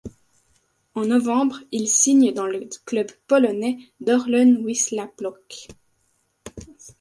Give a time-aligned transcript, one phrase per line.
[0.95, 5.67] En novembre, il signe dans le club polonais d'Orlen Wisła Płock.